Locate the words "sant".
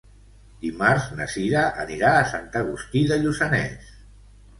2.31-2.47